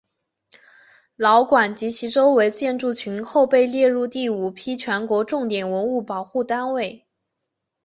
[1.15, 7.05] 老馆及其周围的建筑群后被列入第五批全国重点文物保护单位。